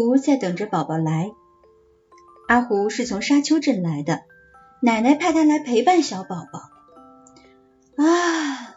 [0.00, 1.30] 胡在等着宝宝来。
[2.48, 4.22] 阿胡是从沙丘镇来的，
[4.80, 6.70] 奶奶派他来陪伴小宝宝。
[8.02, 8.76] 啊！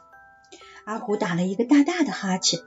[0.83, 2.59] 阿胡打了一个大大的哈欠，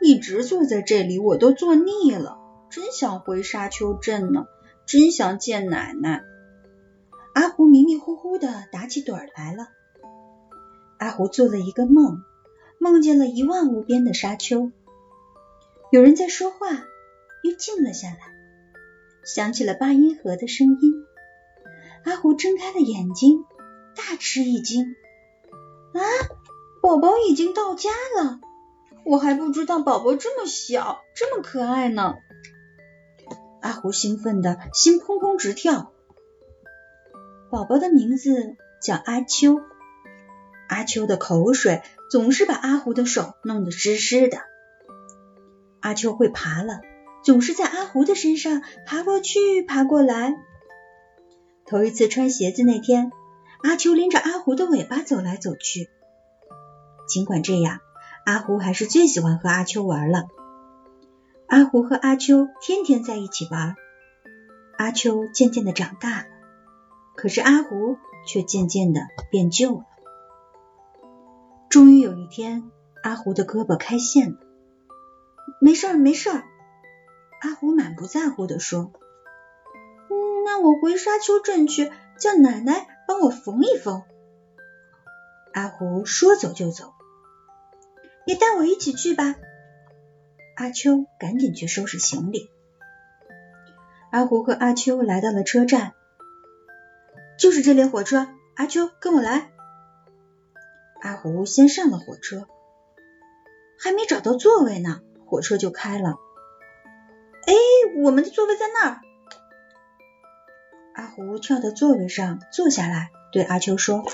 [0.00, 2.38] 一直坐在这里我都坐腻了，
[2.70, 4.46] 真想回沙丘镇呢，
[4.86, 6.22] 真想见奶奶。
[7.34, 9.66] 阿胡迷迷糊糊的打起盹来了。
[11.00, 12.22] 阿胡做了一个梦，
[12.78, 14.70] 梦见了一望无边的沙丘，
[15.90, 16.84] 有人在说话。
[17.42, 18.18] 又静了下来，
[19.24, 20.92] 响起了八音盒的声音。
[22.04, 23.44] 阿胡睁开了眼睛，
[23.94, 24.94] 大吃一惊
[25.94, 26.00] ：“啊，
[26.82, 27.90] 宝宝已经到家
[28.20, 28.40] 了！
[29.04, 32.16] 我还不知道宝宝这么小，这么可爱呢！”
[33.60, 35.92] 阿胡兴奋的心砰砰直跳。
[37.50, 39.60] 宝宝的名字叫阿秋，
[40.68, 44.38] 阿秋的口水总是把阿胡的手弄得湿湿的。
[45.80, 46.80] 阿秋会爬了。
[47.22, 50.36] 总是在阿胡的身上爬过去，爬过来。
[51.66, 53.12] 头一次穿鞋子那天，
[53.62, 55.90] 阿秋拎着阿胡的尾巴走来走去。
[57.06, 57.80] 尽管这样，
[58.24, 60.28] 阿胡还是最喜欢和阿秋玩了。
[61.46, 63.74] 阿胡和阿秋天天在一起玩。
[64.76, 66.26] 阿秋渐渐的长大了，
[67.16, 67.96] 可是阿胡
[68.26, 69.84] 却渐渐的变旧了。
[71.68, 72.70] 终于有一天，
[73.02, 74.36] 阿胡的胳膊开线了。
[75.60, 76.44] 没事儿，没事儿。
[77.40, 78.92] 阿胡满不在乎的说：“，
[80.44, 84.02] 那我回沙丘镇去，叫奶奶帮我缝一缝。”
[85.54, 86.94] 阿胡说走就走，
[88.26, 89.36] 也带我一起去吧。
[90.56, 92.50] 阿秋赶紧去收拾行李。
[94.10, 95.92] 阿胡和阿秋来到了车站，
[97.38, 98.28] 就是这列火车。
[98.56, 99.50] 阿秋，跟我来。
[101.00, 102.48] 阿胡先上了火车，
[103.78, 106.16] 还没找到座位呢，火车就开了。
[107.48, 107.54] 哎，
[108.02, 109.00] 我们的座位在那儿。
[110.94, 114.04] 阿胡跳到座位上坐下来，对阿秋说：“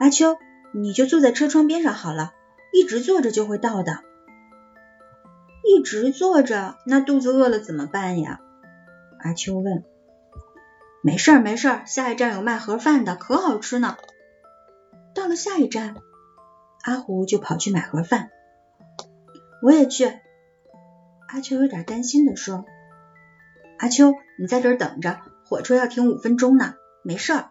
[0.00, 0.38] 阿秋，
[0.72, 2.32] 你就坐在车窗边上好了，
[2.72, 3.98] 一直坐着就会到的。
[5.62, 8.40] 一直坐着，那肚子饿了怎么办呀？”
[9.20, 9.84] 阿秋问。
[11.04, 13.98] “没事儿，没事儿，下一站有卖盒饭的，可好吃呢。”
[15.14, 15.96] 到了下一站，
[16.82, 18.30] 阿胡就跑去买盒饭。
[19.60, 20.18] 我也去。
[21.32, 22.66] 阿秋有点担心的说
[23.80, 27.48] ：“阿秋，你在这等着，火车要停五分钟呢，没事儿。”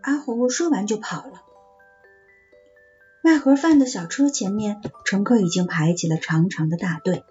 [0.00, 1.42] 阿胡说完就跑了。
[3.20, 7.24] 卖盒饭的小车前面，乘客已经排起了长长的大队。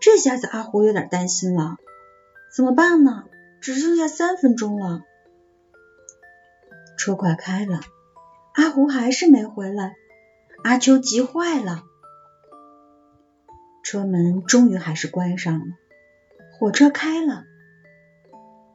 [0.00, 1.76] 这下子阿胡有点担心了，
[2.54, 3.24] 怎么办呢？
[3.60, 5.00] 只剩下三分钟了。
[6.96, 7.80] 车快开了，
[8.54, 9.96] 阿胡还是没回来，
[10.62, 11.82] 阿秋急坏了。
[13.86, 15.66] 车门终于还是关上了，
[16.58, 17.44] 火车开了，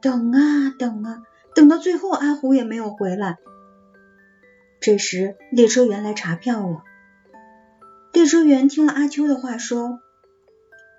[0.00, 1.22] 等啊等啊，
[1.54, 3.36] 等到最后，阿胡也没有回来。
[4.80, 6.82] 这时，列车员来查票了。
[8.14, 10.00] 列车员听了阿秋的话，说：“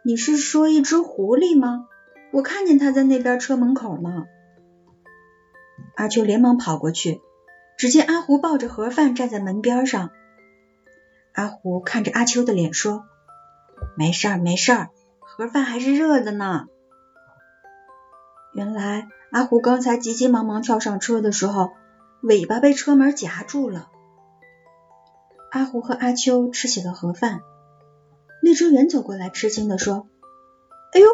[0.06, 1.88] 你是说一只狐狸吗？
[2.31, 4.25] 我看见它在那边车门口呢。”
[5.97, 7.19] 阿秋连忙跑过去，
[7.80, 10.12] 只见阿胡抱着盒饭站在门边上。
[11.34, 13.06] 阿胡看着阿秋的脸说。
[13.96, 14.90] 没事儿，没事儿，
[15.20, 16.66] 盒饭还是热的呢。
[18.54, 21.72] 原来阿胡刚才急急忙忙跳上车的时候，
[22.22, 23.90] 尾巴被车门夹住了。
[25.52, 27.42] 阿胡和阿秋吃起了盒饭。
[28.42, 30.08] 列车员走过来，吃惊的说
[30.92, 31.07] ：“哎呦，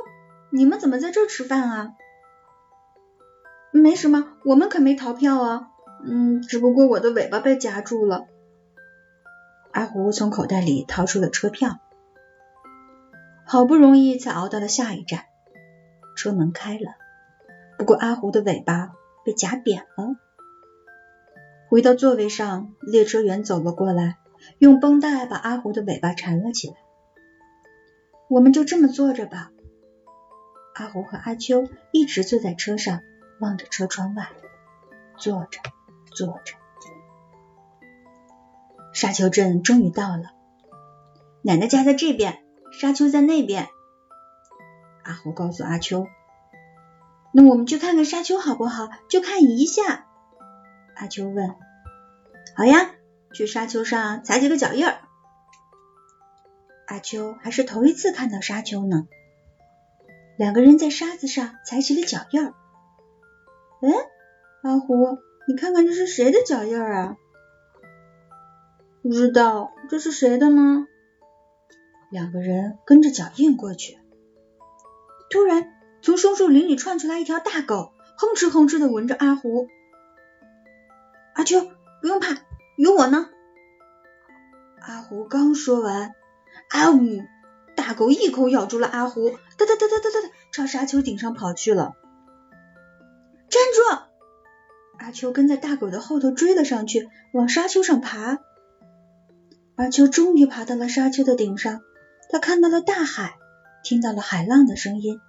[0.50, 1.94] 你们怎么在这吃饭啊
[3.72, 5.68] ？”“没什么，我们可没逃票啊。
[6.04, 8.25] 嗯，只不过我的尾巴被夹住了。”
[9.72, 11.78] 阿胡从口袋里掏出了车票。
[13.51, 15.25] 好不容易才熬到了下一站，
[16.16, 16.94] 车门开了，
[17.80, 18.92] 不过阿胡的尾巴
[19.25, 20.16] 被夹扁了。
[21.68, 24.19] 回到座位上，列车员走了过来，
[24.60, 26.75] 用绷带把阿胡的尾巴缠了起来。
[28.28, 29.50] 我们就这么坐着吧。
[30.75, 33.01] 阿胡和阿秋一直坐在车上，
[33.40, 34.30] 望着车窗外，
[35.18, 35.60] 坐着，
[36.12, 36.54] 坐着。
[38.94, 40.34] 沙丘镇终于到了，
[41.42, 42.44] 奶奶家在这边。
[42.71, 43.68] 沙丘在那边，
[45.04, 46.07] 阿虎告诉阿秋
[47.33, 48.89] ：“那我们去看看沙丘好不好？
[49.10, 50.06] 就看一下。”
[50.95, 51.56] 阿秋问
[52.56, 52.92] ：“好呀，
[53.33, 55.00] 去沙丘上踩几个脚印儿。”
[56.88, 59.07] 阿秋还是头一次看到沙丘呢。
[60.38, 62.54] 两个人在沙子上踩起了脚印儿。
[63.81, 63.89] 哎，
[64.63, 65.18] 阿虎，
[65.48, 67.18] 你看看这是谁的脚印儿啊？
[69.01, 70.88] 不知道，这是谁的呢？
[72.10, 74.00] 两个人跟着脚印过去。
[75.30, 75.72] 突然，
[76.02, 79.68] 从松树林里窜出来一条大狗，哼哧哼哧的闻着阿胡。
[81.36, 81.70] 阿秋，
[82.02, 82.36] 不用怕，
[82.78, 83.30] 有我呢。
[84.82, 86.14] 阿胡刚说完，
[86.70, 87.22] 啊呜！
[87.76, 91.94] 大狗一口咬住了阿胡，哒哒哒哒哒哒哒，朝沙丘顶上跑去了。
[93.50, 94.02] 站住！
[94.98, 98.40] 阿秋跟在大狗的后头追了上去，往沙丘上爬。
[99.76, 101.82] 阿秋终于爬到了沙丘的顶上，
[102.31, 103.40] 他看到了大海，
[103.84, 105.20] 听到了海浪的声音，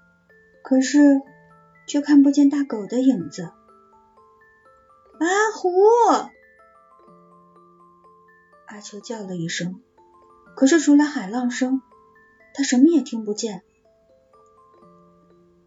[0.62, 1.22] 可是
[1.86, 3.50] 却看不见大狗的影子。
[5.18, 5.70] 阿胡！
[8.66, 9.80] 阿秋叫了一声，
[10.54, 11.80] 可是除了海浪声，
[12.52, 13.62] 他什么也听不见。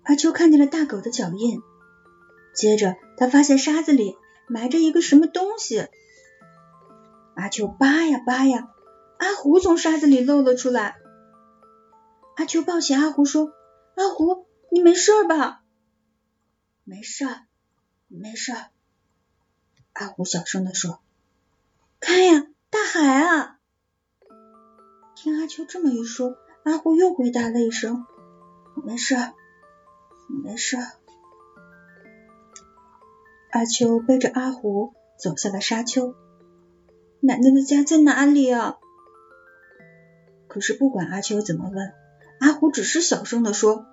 [0.03, 1.61] 阿秋看见了大狗的脚印，
[2.53, 4.15] 接着他发现沙子里
[4.47, 5.87] 埋着一个什么东西。
[7.35, 8.69] 阿秋扒呀扒呀，
[9.17, 10.99] 阿虎从沙子里露了出来。
[12.35, 13.53] 阿秋抱起阿胡说
[13.95, 15.63] ：“阿胡，你没事吧
[16.83, 17.25] ？”“没事，
[18.07, 18.51] 没事。”
[19.93, 20.99] 阿虎小声的说
[22.01, 23.59] ：“看呀，大海啊！”
[25.15, 28.07] 听阿秋这么一说，阿虎又回答了一声
[28.83, 29.15] ：“没事，
[30.43, 30.77] 没事。”
[33.51, 36.15] 阿秋背着阿虎走下了沙丘。
[37.19, 38.79] 奶奶的家在哪里啊？
[40.47, 41.93] 可是不管阿秋怎么问，
[42.43, 43.85] 阿虎只是小声的说：“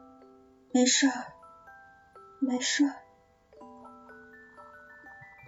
[0.75, 1.07] 没事，
[2.41, 2.83] 没事。”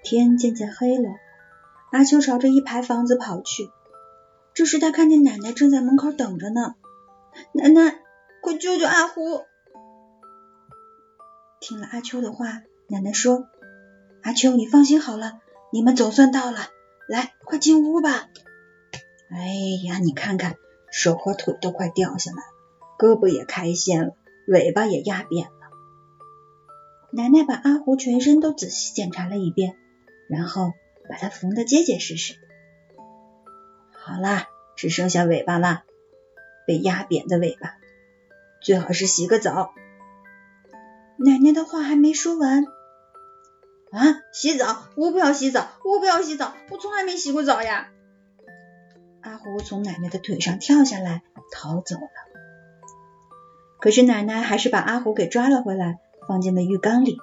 [0.05, 1.09] 天渐渐黑了，
[1.91, 3.73] 阿秋朝着一排房子跑去。
[4.55, 6.77] 这时他看见奶奶正在门口等着呢。
[7.51, 7.99] 奶奶，
[8.41, 9.43] 快救救阿虎！
[11.59, 13.49] 听了阿秋的话，奶奶说
[14.23, 15.41] ：“阿秋，你放心好了，
[15.73, 16.69] 你们总算到了。”
[17.11, 18.29] 来，快进屋吧。
[19.29, 19.49] 哎
[19.85, 20.55] 呀，你看看，
[20.93, 22.52] 手和腿都快掉下来了，
[23.03, 24.15] 胳膊也开线了，
[24.47, 25.53] 尾巴也压扁了。
[27.11, 29.75] 奶奶把阿胡全身都仔细检查了一遍，
[30.29, 30.73] 然后
[31.09, 32.37] 把它缝得结结实实。
[33.93, 34.47] 好啦，
[34.77, 35.83] 只剩下尾巴啦，
[36.65, 37.75] 被压扁的尾巴，
[38.61, 39.75] 最好是洗个澡。
[41.17, 42.65] 奶奶的话还没说完。
[43.91, 44.23] 啊！
[44.33, 44.85] 洗澡！
[44.97, 45.73] 我不要洗澡！
[45.85, 46.55] 我不要洗澡！
[46.71, 47.91] 我从来没洗过澡呀！
[49.23, 52.22] 阿胡从奶奶的腿上跳下来，逃走了。
[53.83, 55.99] 可是奶奶还是把阿虎给抓了回来，
[56.29, 57.19] 放进了浴缸里。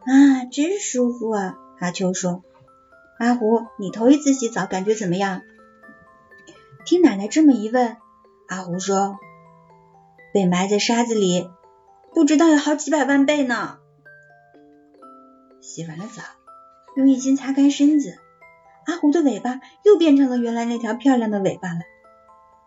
[0.00, 1.58] 啊，真舒服啊！
[1.78, 2.42] 阿秋说
[3.20, 5.42] ：“阿虎，你头一次洗澡，感觉怎么样？”
[6.86, 7.98] 听奶奶这么一问，
[8.48, 9.18] 阿虎说
[10.32, 11.50] ：“被埋在沙子里，
[12.14, 13.76] 不知道有好几百万倍呢。”
[15.60, 16.22] 洗完了澡，
[16.96, 18.16] 用浴巾擦干身子，
[18.86, 21.80] 阿虎的尾巴又变成了原来那条漂亮的尾巴了。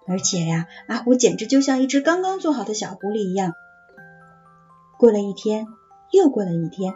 [0.07, 3.53] 而且呀，阿虎简直就像一只刚刚做好的小狐狸一样。
[4.99, 5.67] 过了一天，
[6.11, 6.93] 又过了一天，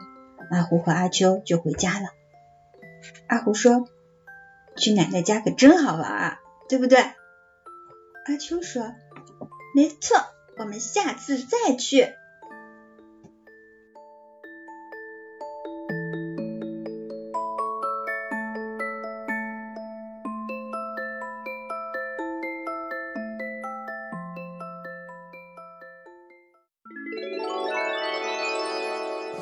[0.51, 2.07] 阿虎和阿秋就回家了。
[3.27, 3.87] 阿虎说
[4.75, 6.99] ：“去奶奶家可真好玩啊，对不对？”
[8.25, 8.93] 阿秋说
[9.75, 10.17] ：“没错，
[10.57, 12.13] 我们下次再去。”